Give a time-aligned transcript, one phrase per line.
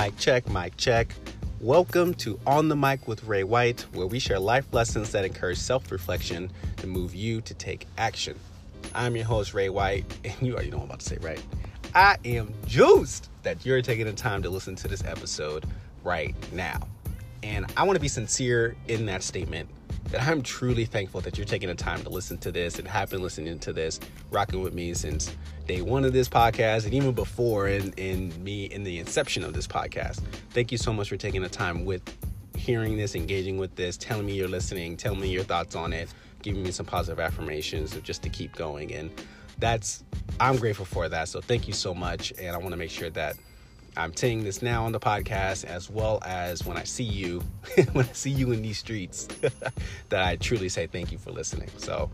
[0.00, 1.12] Mic check, mic check.
[1.60, 5.58] Welcome to On the Mic with Ray White, where we share life lessons that encourage
[5.58, 8.38] self reflection to move you to take action.
[8.94, 11.42] I'm your host, Ray White, and you already know what I'm about to say, right?
[11.96, 15.66] I am juiced that you're taking the time to listen to this episode
[16.04, 16.78] right now.
[17.42, 19.68] And I want to be sincere in that statement
[20.10, 23.10] that I'm truly thankful that you're taking the time to listen to this and have
[23.10, 23.98] been listening to this,
[24.30, 25.34] rocking with me since
[25.68, 29.52] day one of this podcast and even before in, in me in the inception of
[29.52, 30.20] this podcast.
[30.50, 32.02] Thank you so much for taking the time with
[32.56, 36.08] hearing this, engaging with this, telling me you're listening, telling me your thoughts on it,
[36.42, 38.92] giving me some positive affirmations just to keep going.
[38.94, 39.10] And
[39.58, 40.04] that's,
[40.40, 41.28] I'm grateful for that.
[41.28, 42.32] So thank you so much.
[42.40, 43.36] And I want to make sure that
[43.94, 47.42] I'm saying this now on the podcast as well as when I see you,
[47.92, 49.26] when I see you in these streets,
[50.08, 51.68] that I truly say thank you for listening.
[51.76, 52.10] So,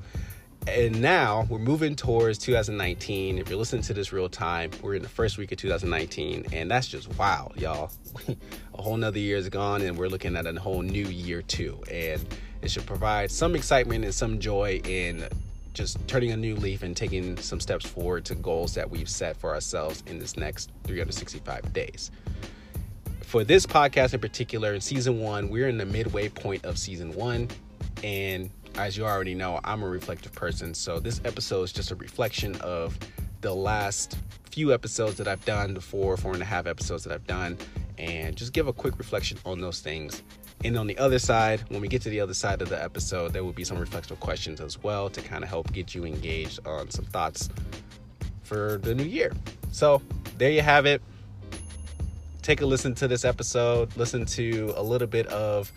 [0.66, 3.38] and now we're moving towards 2019.
[3.38, 6.70] If you're listening to this real time, we're in the first week of 2019, and
[6.70, 7.90] that's just wow, y'all.
[8.28, 11.82] a whole nother year is gone, and we're looking at a whole new year too.
[11.90, 12.24] And
[12.62, 15.28] it should provide some excitement and some joy in
[15.74, 19.36] just turning a new leaf and taking some steps forward to goals that we've set
[19.36, 22.10] for ourselves in this next 365 days.
[23.20, 27.12] For this podcast in particular, in season one, we're in the midway point of season
[27.14, 27.48] one.
[28.02, 30.74] And as you already know, I'm a reflective person.
[30.74, 32.98] So this episode is just a reflection of
[33.40, 34.18] the last
[34.50, 37.58] few episodes that I've done, the four, four and a half episodes that I've done,
[37.98, 40.22] and just give a quick reflection on those things
[40.64, 43.34] and on the other side, when we get to the other side of the episode,
[43.34, 46.66] there will be some reflective questions as well to kind of help get you engaged
[46.66, 47.50] on some thoughts
[48.44, 49.30] for the new year.
[49.72, 50.00] So
[50.38, 51.02] there you have it.
[52.40, 55.70] Take a listen to this episode, listen to a little bit of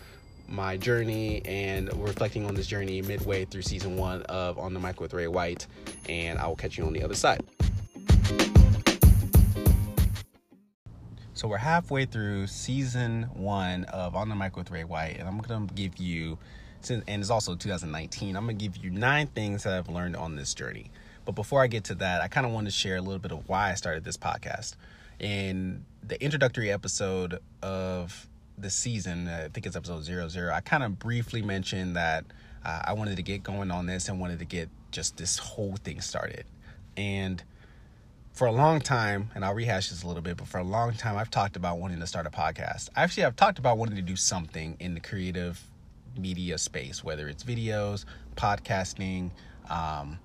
[0.48, 5.00] my journey and reflecting on this journey midway through season one of On the Mic
[5.00, 5.66] with Ray White,
[6.08, 7.44] and I will catch you on the other side.
[11.34, 15.38] So we're halfway through season one of On the Mic with Ray White, and I'm
[15.38, 16.38] gonna give you,
[16.88, 18.34] and it's also 2019.
[18.34, 20.90] I'm gonna give you nine things that I've learned on this journey.
[21.24, 23.32] But before I get to that, I kind of want to share a little bit
[23.32, 24.76] of why I started this podcast.
[25.20, 28.26] In the introductory episode of
[28.60, 30.52] the season, I think it's episode zero zero.
[30.52, 32.24] I kind of briefly mentioned that
[32.64, 35.76] uh, I wanted to get going on this and wanted to get just this whole
[35.76, 36.44] thing started,
[36.96, 37.42] and
[38.32, 40.92] for a long time, and I'll rehash this a little bit, but for a long
[40.94, 42.88] time, I've talked about wanting to start a podcast.
[42.94, 45.60] Actually, I've talked about wanting to do something in the creative
[46.16, 48.04] media space, whether it's videos,
[48.36, 49.32] podcasting,
[49.68, 50.20] um,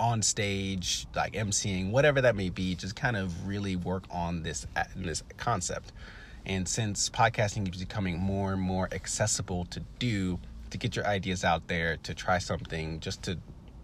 [0.00, 4.66] on stage, like emceeing, whatever that may be, just kind of really work on this
[4.96, 5.92] this concept.
[6.48, 11.44] And since podcasting is becoming more and more accessible to do, to get your ideas
[11.44, 13.38] out there, to try something, just to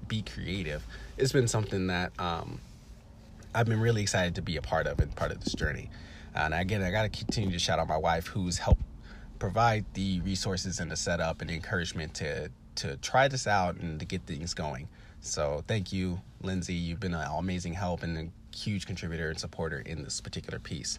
[0.09, 0.87] be creative,
[1.19, 2.61] it's been something that um,
[3.55, 5.91] I've been really excited to be a part of and part of this journey.
[6.35, 8.83] And again, I got to continue to shout out my wife who's helped
[9.39, 14.01] provide the resources and the setup and the encouragement to to try this out and
[14.01, 14.89] to get things going.
[15.21, 16.75] So thank you, Lindsay.
[16.75, 20.99] You've been an amazing help and a huge contributor and supporter in this particular piece.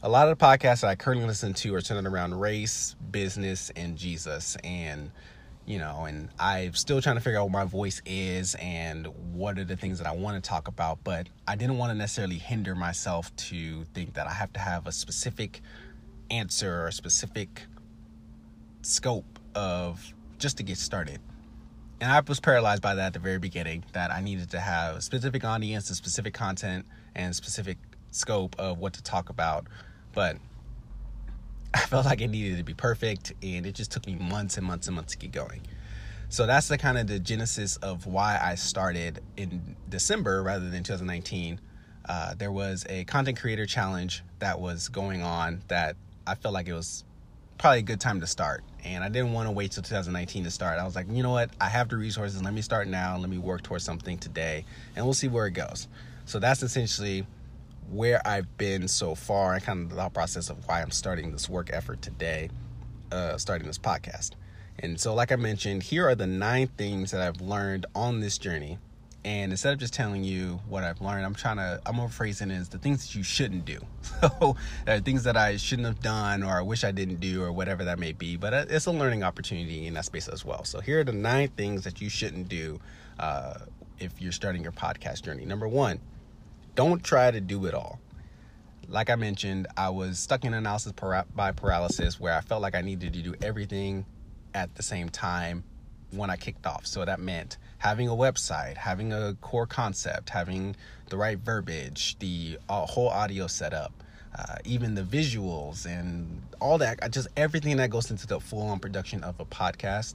[0.00, 3.72] A lot of the podcasts that I currently listen to are centered around race, business,
[3.74, 4.56] and Jesus.
[4.62, 5.10] And
[5.66, 9.58] you know, and I'm still trying to figure out what my voice is and what
[9.58, 11.02] are the things that I want to talk about.
[11.02, 14.86] But I didn't want to necessarily hinder myself to think that I have to have
[14.86, 15.62] a specific
[16.30, 17.62] answer or a specific
[18.82, 21.18] scope of just to get started.
[22.00, 24.96] And I was paralyzed by that at the very beginning that I needed to have
[24.96, 26.86] a specific audience, a specific content,
[27.16, 27.78] and specific
[28.12, 29.66] scope of what to talk about.
[30.12, 30.36] But
[31.74, 34.66] I felt like it needed to be perfect, and it just took me months and
[34.66, 35.62] months and months to get going.
[36.30, 40.82] So that's the kind of the genesis of why I started in December rather than
[40.82, 41.60] 2019.
[42.06, 46.68] Uh, there was a content creator challenge that was going on that I felt like
[46.68, 47.04] it was
[47.58, 48.62] probably a good time to start.
[48.84, 50.78] And I didn't want to wait till 2019 to start.
[50.78, 51.50] I was like, you know what?
[51.60, 52.42] I have the resources.
[52.42, 53.16] Let me start now.
[53.16, 54.64] Let me work towards something today,
[54.96, 55.88] and we'll see where it goes.
[56.24, 57.26] So that's essentially
[57.90, 61.32] where I've been so far and kind of the thought process of why I'm starting
[61.32, 62.50] this work effort today,
[63.12, 64.32] uh, starting this podcast.
[64.80, 68.38] And so, like I mentioned, here are the nine things that I've learned on this
[68.38, 68.78] journey.
[69.24, 72.68] And instead of just telling you what I've learned, I'm trying to, I'm rephrasing is
[72.68, 73.80] the things that you shouldn't do.
[74.20, 77.42] So, there are things that I shouldn't have done or I wish I didn't do
[77.42, 78.36] or whatever that may be.
[78.36, 80.64] But uh, it's a learning opportunity in that space as well.
[80.64, 82.78] So, here are the nine things that you shouldn't do
[83.18, 83.58] uh,
[83.98, 85.44] if you're starting your podcast journey.
[85.44, 86.00] Number one,
[86.78, 87.98] don't try to do it all.
[88.86, 90.92] Like I mentioned, I was stuck in analysis
[91.34, 94.06] by paralysis where I felt like I needed to do everything
[94.54, 95.64] at the same time
[96.12, 96.86] when I kicked off.
[96.86, 100.76] So that meant having a website, having a core concept, having
[101.08, 103.92] the right verbiage, the uh, whole audio setup,
[104.38, 108.78] uh, even the visuals and all that, just everything that goes into the full on
[108.78, 110.14] production of a podcast.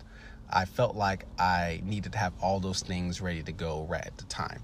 [0.50, 4.18] I felt like I needed to have all those things ready to go right at
[4.18, 4.62] the time.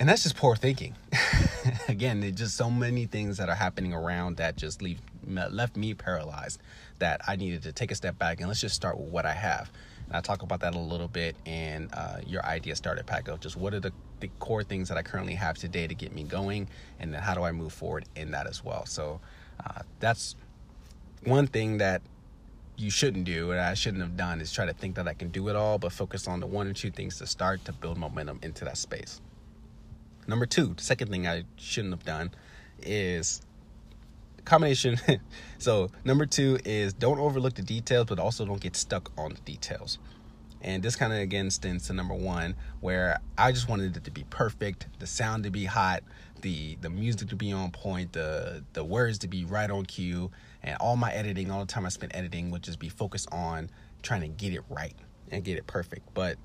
[0.00, 0.96] And that's just poor thinking.
[1.88, 5.92] Again, there's just so many things that are happening around that just leave left me
[5.92, 6.58] paralyzed
[7.00, 9.34] that I needed to take a step back and let's just start with what I
[9.34, 9.70] have.
[10.06, 13.40] And I talk about that a little bit in uh, your idea starter pack of
[13.40, 16.22] just what are the, the core things that I currently have today to get me
[16.22, 16.66] going,
[16.98, 18.86] and then how do I move forward in that as well.
[18.86, 19.20] So
[19.62, 20.34] uh, that's
[21.24, 22.00] one thing that
[22.78, 25.28] you shouldn't do and I shouldn't have done is try to think that I can
[25.28, 27.98] do it all, but focus on the one or two things to start to build
[27.98, 29.20] momentum into that space.
[30.30, 32.30] Number two, the second thing I shouldn't have done
[32.80, 33.42] is
[34.44, 34.96] combination.
[35.58, 39.40] so number two is don't overlook the details, but also don't get stuck on the
[39.40, 39.98] details.
[40.62, 44.10] And this kind of again stands to number one, where I just wanted it to
[44.12, 46.04] be perfect, the sound to be hot,
[46.42, 50.30] the the music to be on point, the the words to be right on cue,
[50.62, 53.68] and all my editing, all the time I spent editing would just be focused on
[54.02, 54.94] trying to get it right
[55.32, 56.14] and get it perfect.
[56.14, 56.36] But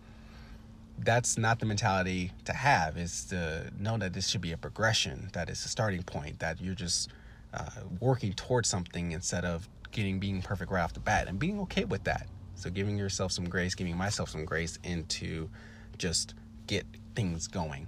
[0.99, 2.97] that's not the mentality to have.
[2.97, 6.61] Is to know that this should be a progression, that it's a starting point, that
[6.61, 7.09] you're just
[7.53, 7.69] uh,
[7.99, 11.85] working towards something instead of getting being perfect right off the bat and being okay
[11.85, 12.27] with that.
[12.55, 15.49] So giving yourself some grace, giving myself some grace into
[15.97, 16.33] just
[16.67, 17.87] get things going.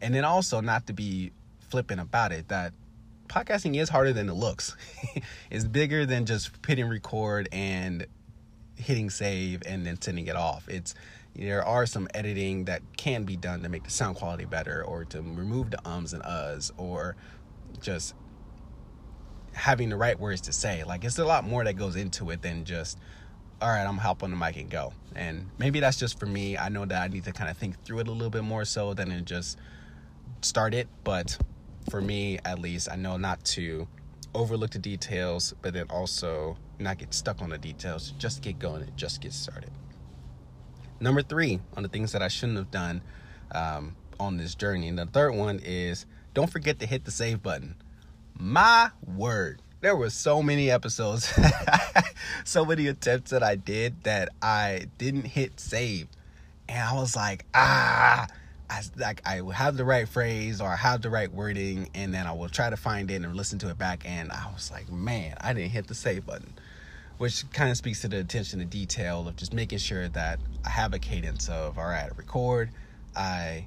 [0.00, 2.72] And then also not to be flippant about it that
[3.28, 4.76] podcasting is harder than it looks.
[5.50, 8.06] it's bigger than just hitting record and
[8.76, 10.68] hitting save and then sending it off.
[10.68, 10.94] It's
[11.36, 15.04] there are some editing that can be done to make the sound quality better or
[15.04, 17.14] to remove the ums and uhs or
[17.80, 18.14] just
[19.52, 20.82] having the right words to say.
[20.84, 22.98] Like it's a lot more that goes into it than just,
[23.60, 24.92] all right, I'm helping the mic and go.
[25.14, 26.56] And maybe that's just for me.
[26.56, 28.64] I know that I need to kind of think through it a little bit more
[28.64, 29.58] so than just
[30.42, 30.88] start it.
[31.04, 31.38] But
[31.90, 33.88] for me, at least, I know not to
[34.34, 38.12] overlook the details, but then also not get stuck on the details.
[38.18, 39.70] Just get going and just get started.
[41.00, 43.02] Number three on the things that I shouldn't have done
[43.52, 44.88] um, on this journey.
[44.88, 47.76] And the third one is don't forget to hit the save button.
[48.38, 49.62] My word.
[49.80, 51.32] There were so many episodes,
[52.44, 56.08] so many attempts that I did that I didn't hit save.
[56.68, 58.26] And I was like, ah,
[58.68, 62.26] I, like I have the right phrase or I have the right wording, and then
[62.26, 64.02] I will try to find it and listen to it back.
[64.04, 66.54] And I was like, man, I didn't hit the save button,
[67.18, 70.70] which kind of speaks to the attention to detail of just making sure that I
[70.70, 72.70] have a cadence of, all right, I record,
[73.14, 73.66] I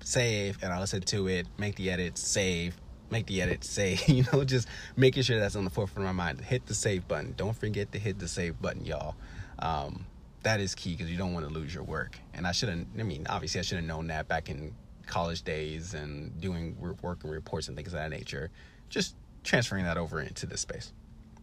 [0.00, 2.76] save, and I listen to it, make the edit, save,
[3.10, 4.08] make the edit save.
[4.08, 6.40] you know, just making sure that's on the forefront of my mind.
[6.40, 7.34] Hit the save button.
[7.36, 9.14] Don't forget to hit the save button, y'all.
[9.58, 10.06] Um,
[10.42, 12.18] that is key because you don't want to lose your work.
[12.34, 14.74] And I should have, I mean, obviously, I should have known that back in
[15.06, 18.50] college days and doing work and reports and things of that nature.
[18.88, 19.14] Just
[19.44, 20.92] transferring that over into this space.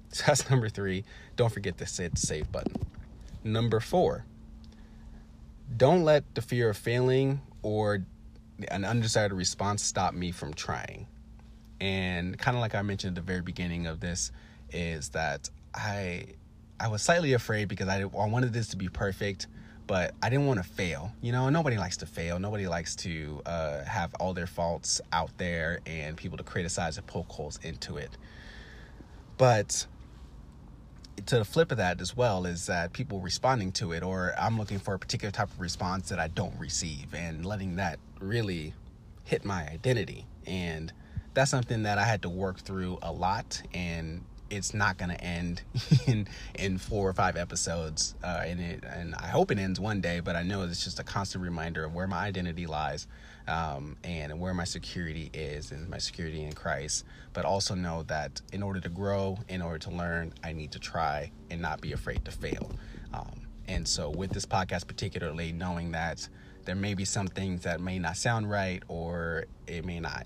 [0.14, 1.04] So that's number three.
[1.36, 2.74] Don't forget to hit the save button.
[3.44, 4.26] Number four,
[5.78, 8.04] don't let the fear of failing or
[8.70, 11.06] an undesired response stop me from trying
[11.82, 14.32] and kind of like I mentioned at the very beginning of this
[14.72, 16.26] is that I
[16.80, 19.48] I was slightly afraid because I, I wanted this to be perfect,
[19.86, 21.12] but I didn't want to fail.
[21.22, 22.40] You know, nobody likes to fail.
[22.40, 27.06] Nobody likes to uh, have all their faults out there and people to criticize and
[27.06, 28.12] poke holes into it.
[29.38, 29.86] But
[31.28, 34.58] to the flip of that as well is that people responding to it, or I'm
[34.58, 38.74] looking for a particular type of response that I don't receive, and letting that really
[39.26, 40.92] hit my identity and
[41.34, 45.24] that's something that I had to work through a lot, and it's not going to
[45.24, 45.62] end
[46.08, 48.16] in in four or five episodes.
[48.24, 51.00] Uh, and it and I hope it ends one day, but I know it's just
[51.00, 53.08] a constant reminder of where my identity lies,
[53.50, 57.06] um, and where my security is, and my security in Christ.
[57.34, 60.80] But also know that in order to grow, in order to learn, I need to
[60.80, 62.72] try and not be afraid to fail.
[63.14, 66.28] Um, and so, with this podcast, particularly knowing that
[66.66, 70.26] there may be some things that may not sound right, or it may not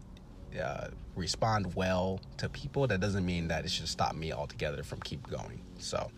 [0.62, 5.00] uh, respond well to people, that doesn't mean that it should stop me altogether from
[5.02, 5.62] keep going.
[5.80, 6.12] So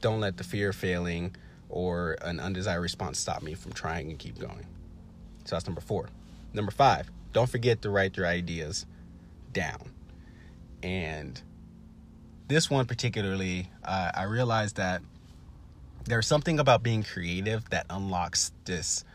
[0.00, 1.34] don't let the fear of failing
[1.68, 4.66] or an undesired response stop me from trying and keep going.
[5.48, 6.10] So that's number four.
[6.52, 8.84] Number five, don't forget to write your ideas
[9.54, 9.90] down.
[10.82, 11.40] And
[12.48, 15.00] this one particularly, uh, I realized that
[16.04, 19.06] there's something about being creative that unlocks this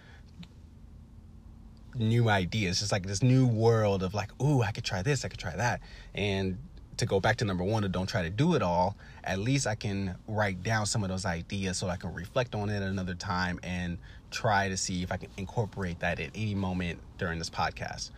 [1.93, 5.27] new ideas, just like this new world of like, ooh, I could try this, I
[5.27, 5.81] could try that.
[6.15, 6.57] And
[6.97, 9.67] to go back to number one, to don't try to do it all, at least
[9.67, 13.13] I can write down some of those ideas so I can reflect on it another
[13.13, 13.99] time and
[14.33, 18.11] try to see if I can incorporate that at any moment during this podcast.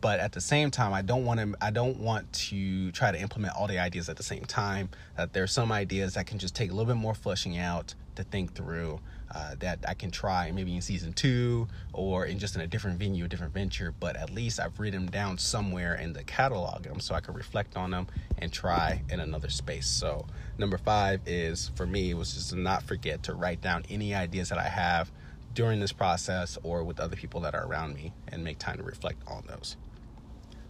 [0.00, 3.20] but at the same time i don't want to i don't want to try to
[3.20, 6.54] implement all the ideas at the same time that there's some ideas that can just
[6.54, 9.00] take a little bit more fleshing out to think through
[9.34, 12.98] uh, that I can try maybe in season two or in just in a different
[12.98, 13.94] venue, a different venture.
[13.98, 17.34] But at least I've written them down somewhere in the catalog them so I can
[17.34, 18.06] reflect on them
[18.38, 19.86] and try in another space.
[19.86, 24.14] So number five is for me was just to not forget to write down any
[24.14, 25.10] ideas that I have
[25.58, 28.84] during this process or with other people that are around me and make time to
[28.84, 29.76] reflect on those.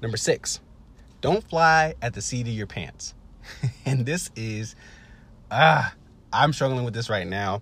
[0.00, 0.61] Number six,
[1.21, 3.12] don't fly at the seat of your pants.
[3.85, 4.75] and this is
[5.50, 5.92] ah,
[6.33, 7.61] I'm struggling with this right now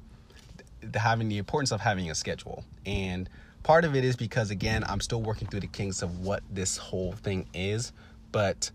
[0.94, 2.62] having the importance of having a schedule.
[2.86, 3.28] And
[3.64, 6.76] part of it is because again, I'm still working through the kinks of what this
[6.76, 7.92] whole thing is,
[8.30, 8.70] but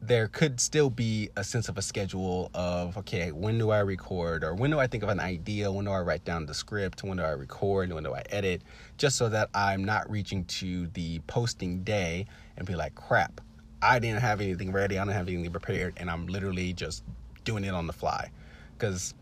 [0.00, 4.44] there could still be a sense of a schedule of okay, when do I record?
[4.44, 7.02] Or when do I think of an idea, when do I write down the script,
[7.02, 8.62] when do I record, when do I edit,
[8.98, 12.26] just so that I'm not reaching to the posting day
[12.56, 13.40] and be like, crap,
[13.82, 17.04] I didn't have anything ready, I don't have anything prepared, and I'm literally just
[17.44, 18.30] doing it on the fly.
[18.76, 19.14] Because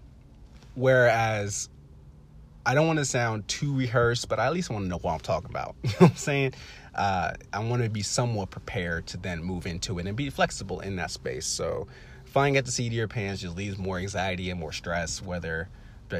[0.75, 1.69] whereas
[2.67, 5.13] I don't want to sound too rehearsed, but I at least want to know what
[5.13, 5.77] I'm talking about.
[5.85, 6.55] You know what I'm saying?
[6.95, 10.81] Uh, I want to be somewhat prepared to then move into it and be flexible
[10.81, 11.45] in that space.
[11.45, 11.89] So,
[12.25, 15.21] flying at the seat of your pants just leaves more anxiety and more stress.
[15.21, 15.69] Whether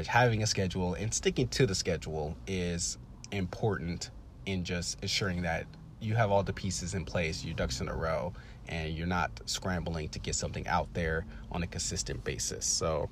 [0.05, 2.97] having a schedule and sticking to the schedule is
[3.31, 4.11] important
[4.45, 5.65] in just ensuring that
[5.99, 8.33] you have all the pieces in place, your ducks in a row,
[8.67, 12.65] and you're not scrambling to get something out there on a consistent basis.
[12.67, 13.09] So,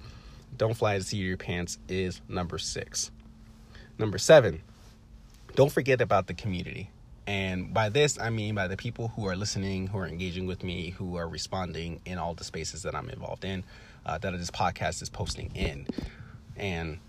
[0.57, 3.09] don't fly at the seat of your pants is number six.
[3.97, 4.61] Number seven,
[5.55, 6.89] don't forget about the community.
[7.25, 10.63] And by this, I mean by the people who are listening, who are engaging with
[10.63, 13.63] me, who are responding in all the spaces that I'm involved in,
[14.05, 15.87] uh, that this podcast is posting in.
[16.57, 16.99] And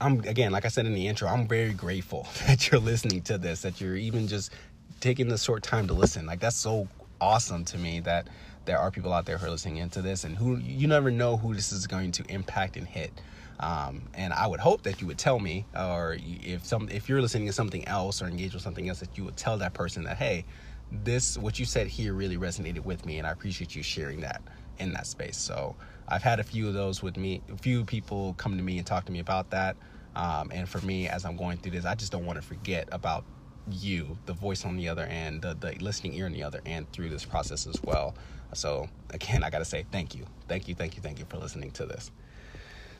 [0.00, 3.38] I'm, again, like I said in the intro, I'm very grateful that you're listening to
[3.38, 4.52] this, that you're even just
[5.00, 6.26] taking the short time to listen.
[6.26, 6.88] Like, that's so
[7.20, 8.28] awesome to me that
[8.64, 11.36] there are people out there who are listening into this and who you never know
[11.36, 13.12] who this is going to impact and hit.
[13.60, 17.22] Um, and I would hope that you would tell me, or if some, if you're
[17.22, 20.04] listening to something else or engaged with something else, that you would tell that person
[20.04, 20.44] that, hey,
[20.90, 24.42] this what you said here really resonated with me, and I appreciate you sharing that
[24.78, 25.36] in that space.
[25.38, 25.76] So
[26.08, 28.86] I've had a few of those with me, a few people come to me and
[28.86, 29.76] talk to me about that.
[30.14, 32.88] Um, and for me, as I'm going through this, I just don't want to forget
[32.92, 33.24] about
[33.70, 36.92] you, the voice on the other end, the, the listening ear on the other end
[36.92, 38.14] through this process as well.
[38.54, 41.38] So again, I got to say thank you, thank you, thank you, thank you for
[41.38, 42.10] listening to this.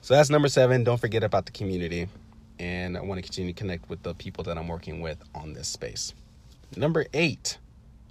[0.06, 0.84] So that's number seven.
[0.84, 2.06] Don't forget about the community.
[2.60, 5.52] And I want to continue to connect with the people that I'm working with on
[5.52, 6.14] this space.
[6.76, 7.58] Number eight,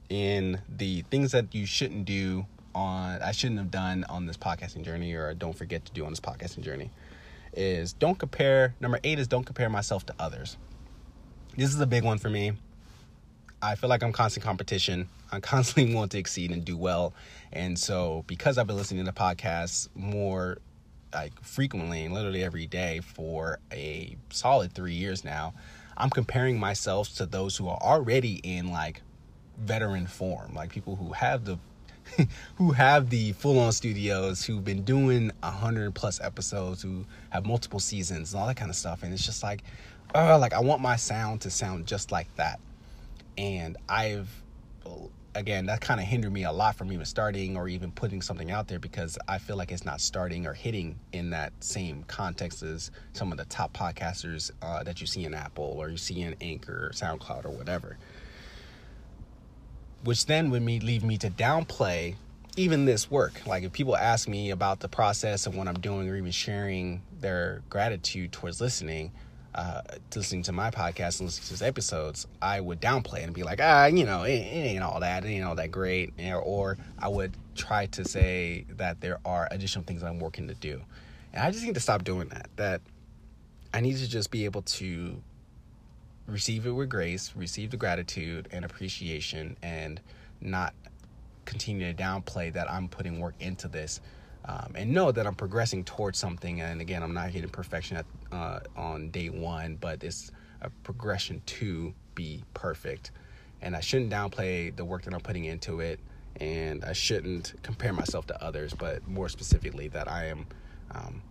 [0.10, 4.84] in the things that you shouldn't do on, I shouldn't have done on this podcasting
[4.84, 6.92] journey, or don't forget to do on this podcasting journey,
[7.54, 8.76] is don't compare.
[8.82, 10.58] Number eight is don't compare myself to others.
[11.56, 12.58] This is a big one for me.
[13.62, 15.08] I feel like I'm constant competition.
[15.32, 17.14] I constantly want to exceed and do well.
[17.54, 20.58] And so, because I've been listening to podcasts more
[21.16, 25.54] like frequently and literally every day for a solid three years now,
[25.98, 29.02] I'm comparing myself to those who are already in like
[29.58, 31.58] veteran form, like people who have the
[32.56, 37.46] who have the full on studios, who've been doing a hundred plus episodes, who have
[37.46, 39.02] multiple seasons and all that kind of stuff.
[39.02, 39.64] And it's just like,
[40.14, 42.60] oh, like I want my sound to sound just like that.
[43.38, 44.30] And I've
[45.36, 48.50] again, that kind of hindered me a lot from even starting or even putting something
[48.52, 52.64] out there because I feel like it's not starting or hitting in that same context
[52.64, 56.22] as some of the top podcasters uh, that you see in Apple or you see
[56.22, 57.98] in Anchor or SoundCloud or whatever.
[60.04, 62.16] Which then would me leave me to downplay
[62.58, 63.46] even this work.
[63.46, 67.02] Like if people ask me about the process of what I'm doing or even sharing
[67.20, 69.12] their gratitude towards listening,
[69.56, 69.82] uh,
[70.14, 73.44] listening to my podcast and listening to his episodes, I would downplay it and be
[73.44, 76.78] like, ah, you know, it, it ain't all that, it ain't all that great, or
[77.00, 80.82] I would try to say that there are additional things I'm working to do,
[81.34, 82.50] and I just need to stop doing that.
[82.58, 82.82] That
[83.74, 85.22] I need to just be able to
[86.28, 90.02] receive it with grace, receive the gratitude and appreciation, and
[90.42, 90.74] not
[91.46, 94.02] continue to downplay that I'm putting work into this
[94.48, 96.62] um, and know that I'm progressing towards something.
[96.62, 101.42] And again, I'm not hitting perfection at, uh, on day one, but it's a progression
[101.46, 103.12] to be perfect.
[103.62, 106.00] And I shouldn't downplay the work that I'm putting into it,
[106.40, 110.46] and I shouldn't compare myself to others, but more specifically, that I am
[110.92, 111.22] um,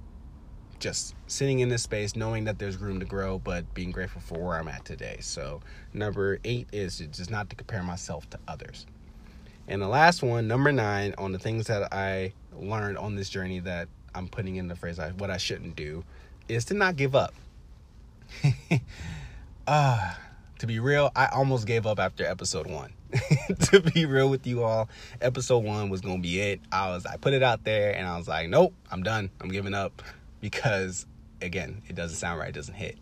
[0.81, 4.39] just sitting in this space, knowing that there's room to grow, but being grateful for
[4.39, 5.19] where I'm at today.
[5.21, 5.61] So,
[5.93, 8.87] number eight is just not to compare myself to others.
[9.69, 13.61] And the last one, number nine, on the things that I learned on this journey
[13.61, 16.05] that I'm putting in the phrase I, what I shouldn't do
[16.49, 17.35] is to not give up.
[19.67, 20.15] uh,
[20.59, 22.93] to be real, I almost gave up after episode one.
[23.71, 24.89] to be real with you all,
[25.21, 26.61] episode one was gonna be it.
[26.73, 29.31] I was I put it out there and I was like, nope, I'm done.
[29.41, 30.03] I'm giving up
[30.41, 31.07] because
[31.41, 32.99] again, it doesn't sound right, it doesn't hit.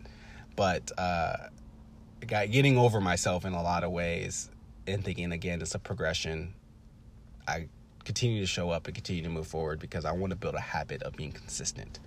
[0.55, 1.37] But uh
[2.27, 4.49] getting over myself in a lot of ways
[4.87, 6.53] and thinking again it's a progression.
[7.47, 7.67] I
[8.05, 10.59] continue to show up and continue to move forward because I want to build a
[10.59, 11.99] habit of being consistent.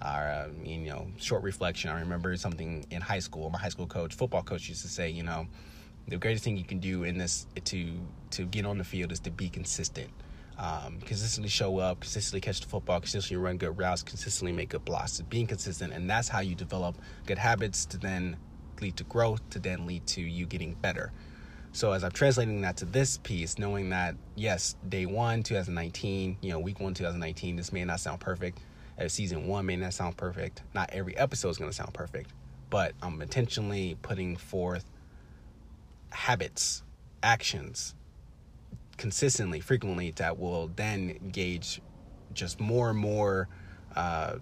[0.00, 1.90] Uh, you know, short reflection.
[1.90, 3.50] I remember something in high school.
[3.50, 5.46] My high school coach, football coach, used to say, you know,
[6.08, 7.92] the greatest thing you can do in this to
[8.30, 10.10] to get on the field is to be consistent.
[10.58, 14.84] Um, consistently show up, consistently catch the football, consistently run good routes, consistently make good
[14.84, 15.20] blocks.
[15.22, 16.96] Being consistent, and that's how you develop
[17.26, 18.36] good habits to then
[18.80, 21.12] lead to growth, to then lead to you getting better.
[21.74, 26.50] So as I'm translating that to this piece, knowing that yes, day one, 2019, you
[26.50, 28.60] know, week one, 2019, this may not sound perfect.
[29.08, 30.62] Season one may not sound perfect.
[30.72, 32.30] Not every episode is going to sound perfect,
[32.70, 34.84] but I'm intentionally putting forth
[36.10, 36.84] habits,
[37.24, 37.96] actions,
[38.96, 41.82] consistently, frequently that will then gauge
[42.34, 43.48] just more and more
[43.96, 44.36] uh,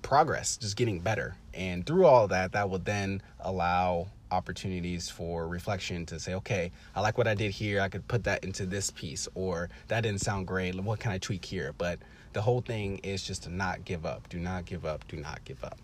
[0.00, 1.36] progress, just getting better.
[1.52, 7.00] And through all that, that will then allow opportunities for reflection to say, okay, I
[7.00, 7.80] like what I did here.
[7.80, 10.74] I could put that into this piece, or that didn't sound great.
[10.74, 11.72] What can I tweak here?
[11.76, 11.98] But
[12.32, 14.28] the whole thing is just to not give up.
[14.28, 15.06] Do not give up.
[15.06, 15.78] Do not give up.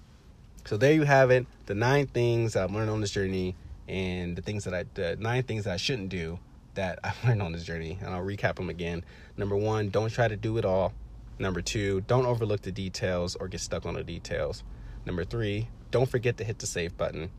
[0.64, 1.46] So there you have it.
[1.66, 3.54] The nine things I've learned on this journey,
[3.86, 6.38] and the things that I, the nine things that I shouldn't do
[6.74, 7.98] that I've learned on this journey.
[8.00, 9.04] And I'll recap them again.
[9.36, 10.92] Number one, don't try to do it all.
[11.38, 14.64] Number two, don't overlook the details or get stuck on the details.
[15.06, 17.30] Number three, don't forget to hit the save button.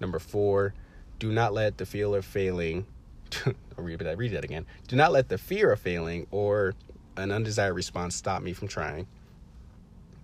[0.00, 0.74] Number four,
[1.18, 2.86] do not let the fear of failing,
[3.46, 4.66] I'll read that, read that again.
[4.88, 6.74] Do not let the fear of failing or
[7.16, 9.06] an undesired response stop me from trying.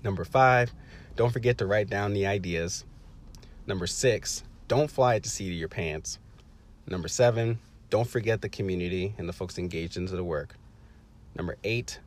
[0.03, 0.73] Number five,
[1.15, 2.85] don't forget to write down the ideas.
[3.67, 6.19] Number six, don't fly at the seat of your pants.
[6.87, 7.59] Number seven,
[7.91, 10.55] don't forget the community and the folks engaged into the work.
[11.35, 12.01] Number eight,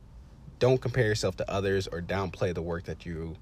[0.58, 3.36] don't compare yourself to others or downplay the work that you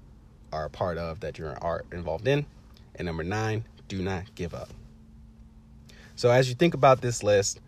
[0.51, 1.57] are a part of, that you're
[1.91, 2.45] involved in.
[2.95, 4.69] And number nine, do not give up.
[6.15, 7.59] So as you think about this list,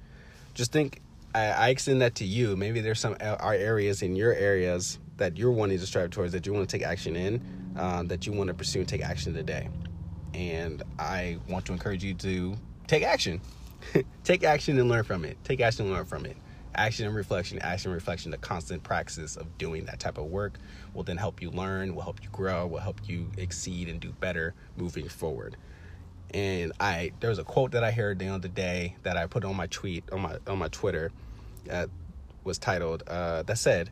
[0.53, 1.01] just think
[1.33, 2.55] I, I extend that to you.
[2.55, 6.45] Maybe there's some are areas in your areas that you're wanting to strive towards that
[6.45, 7.41] you want to take action in,
[7.77, 9.69] um, that you want to pursue and take action today.
[10.33, 12.55] And I want to encourage you to
[12.87, 13.41] take action.
[14.23, 15.37] take action and learn from it.
[15.43, 16.37] Take action and learn from it.
[16.73, 20.57] Action and reflection, action and reflection, the constant practice of doing that type of work
[20.93, 24.11] will then help you learn, will help you grow, will help you exceed and do
[24.13, 25.57] better moving forward
[26.33, 29.43] and I there was a quote that I heard the other day that I put
[29.43, 31.11] on my tweet on my on my Twitter
[31.65, 31.89] that
[32.43, 33.89] was titled uh, that said,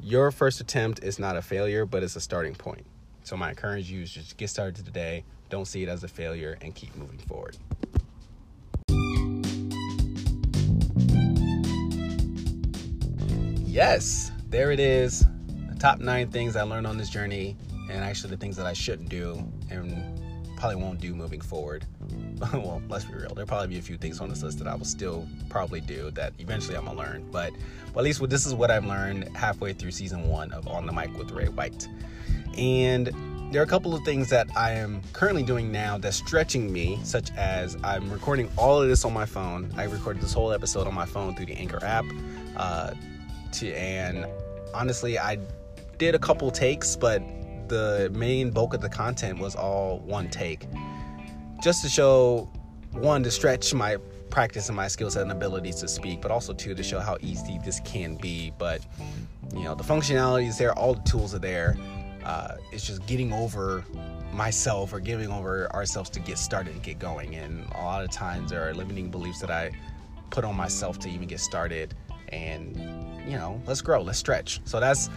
[0.00, 2.84] "Your first attempt is not a failure, but it's a starting point."
[3.22, 5.24] So my encourage you is just get started today.
[5.50, 7.56] Don't see it as a failure and keep moving forward.
[13.64, 15.24] Yes, there it is.
[15.68, 17.56] The top nine things I learned on this journey,
[17.90, 20.27] and actually the things that I shouldn't do, and
[20.58, 21.86] probably won't do moving forward.
[22.52, 23.28] well, let's be real.
[23.28, 26.10] There'll probably be a few things on this list that I will still probably do
[26.12, 27.28] that eventually I'm gonna learn.
[27.30, 27.52] But,
[27.94, 30.92] well, at least this is what I've learned halfway through season one of On the
[30.92, 31.88] Mic with Ray White.
[32.56, 33.06] And
[33.52, 36.98] there are a couple of things that I am currently doing now that's stretching me,
[37.04, 39.72] such as I'm recording all of this on my phone.
[39.76, 42.04] I recorded this whole episode on my phone through the Anchor app.
[42.56, 42.92] Uh,
[43.52, 44.26] to and
[44.74, 45.38] honestly, I
[45.98, 47.22] did a couple takes, but
[47.68, 50.66] the main bulk of the content was all one take.
[51.62, 52.50] Just to show,
[52.92, 53.96] one, to stretch my
[54.30, 57.16] practice and my skill set and abilities to speak, but also two, to show how
[57.20, 58.52] easy this can be.
[58.58, 58.84] But,
[59.54, 61.76] you know, the functionality is there, all the tools are there.
[62.24, 63.84] Uh, it's just getting over
[64.32, 67.34] myself or giving over ourselves to get started and get going.
[67.36, 69.70] And a lot of times there are limiting beliefs that I
[70.30, 71.94] put on myself to even get started.
[72.28, 72.76] And,
[73.26, 74.60] you know, let's grow, let's stretch.
[74.64, 75.08] So that's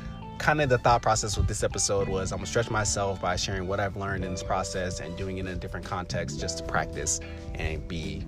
[0.42, 3.68] kind of the thought process with this episode was I'm gonna stretch myself by sharing
[3.68, 6.64] what I've learned in this process and doing it in a different context just to
[6.64, 7.20] practice
[7.54, 8.26] and be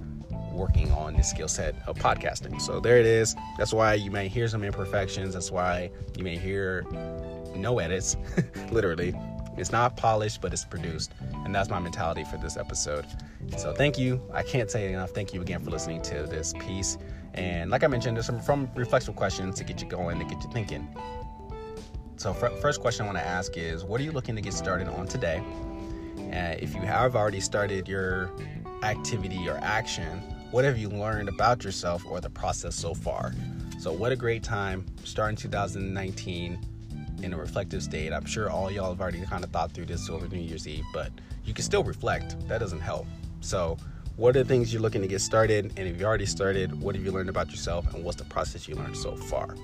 [0.52, 2.62] working on the skill set of podcasting.
[2.62, 3.36] So there it is.
[3.58, 5.34] That's why you may hear some imperfections.
[5.34, 6.86] That's why you may hear
[7.56, 8.15] no edits,
[8.71, 9.15] literally.
[9.58, 11.13] It's not polished, but it's produced.
[11.45, 13.06] And that's my mentality for this episode.
[13.58, 14.21] So thank you.
[14.32, 15.12] I can't say enough.
[15.12, 16.99] Thank you again for listening to this piece.
[17.34, 20.43] And like I mentioned, there's some from reflexive questions to get you going, to get
[20.43, 20.88] you thinking.
[22.23, 24.88] So, first question I want to ask is what are you looking to get started
[24.88, 25.43] on today?
[26.31, 28.31] Uh, if you have already started your
[28.81, 30.19] activity or action,
[30.51, 33.33] what have you learned about yourself or the process so far?
[33.77, 36.59] So, what a great time starting 2019
[37.21, 38.13] in a reflective state.
[38.13, 40.86] I'm sure all y'all have already kind of thought through this over New Year's Eve,
[40.93, 41.12] but
[41.43, 42.38] you can still reflect.
[42.47, 43.05] That doesn't help.
[43.41, 43.77] So,
[44.15, 45.73] what are the things you're looking to get started?
[45.75, 47.93] And if you already started, what have you learned about yourself?
[47.93, 49.57] And what's the process you learned so far?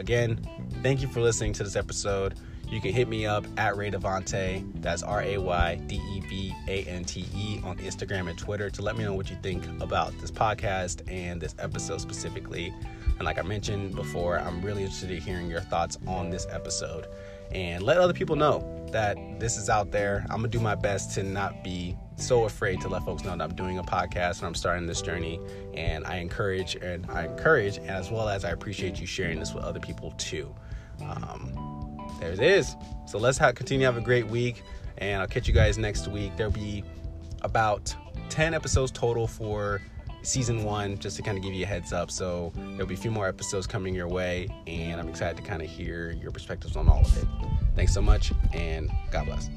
[0.00, 0.40] Again,
[0.82, 2.40] thank you for listening to this episode.
[2.70, 4.64] You can hit me up at Ray Devante.
[4.80, 8.70] That's R A Y D E V A N T E on Instagram and Twitter
[8.70, 12.72] to let me know what you think about this podcast and this episode specifically.
[13.18, 17.06] And like I mentioned before, I'm really interested in hearing your thoughts on this episode
[17.52, 20.24] and let other people know that this is out there.
[20.30, 23.42] I'm gonna do my best to not be so afraid to let folks know that
[23.42, 25.40] I'm doing a podcast and I'm starting this journey.
[25.74, 29.64] And I encourage and I encourage as well as I appreciate you sharing this with
[29.64, 30.54] other people too.
[31.02, 31.70] Um,
[32.20, 32.76] there it is.
[33.06, 34.62] So let's have, continue to have a great week,
[34.98, 36.36] and I'll catch you guys next week.
[36.36, 36.84] There'll be
[37.42, 37.94] about
[38.28, 39.80] 10 episodes total for
[40.22, 42.10] season one, just to kind of give you a heads up.
[42.10, 45.62] So there'll be a few more episodes coming your way, and I'm excited to kind
[45.62, 47.26] of hear your perspectives on all of it.
[47.74, 49.48] Thanks so much, and God bless.